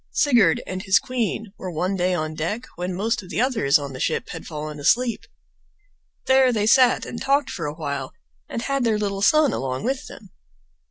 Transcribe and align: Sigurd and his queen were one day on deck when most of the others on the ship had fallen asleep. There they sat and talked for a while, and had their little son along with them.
Sigurd 0.13 0.63
and 0.65 0.81
his 0.81 0.97
queen 0.97 1.53
were 1.59 1.69
one 1.69 1.95
day 1.95 2.15
on 2.15 2.33
deck 2.33 2.65
when 2.75 2.95
most 2.95 3.21
of 3.21 3.29
the 3.29 3.39
others 3.39 3.77
on 3.77 3.93
the 3.93 3.99
ship 3.99 4.29
had 4.29 4.47
fallen 4.47 4.79
asleep. 4.79 5.25
There 6.25 6.51
they 6.51 6.65
sat 6.65 7.05
and 7.05 7.21
talked 7.21 7.51
for 7.51 7.67
a 7.67 7.75
while, 7.75 8.11
and 8.49 8.63
had 8.63 8.83
their 8.83 8.97
little 8.97 9.21
son 9.21 9.53
along 9.53 9.83
with 9.83 10.07
them. 10.07 10.31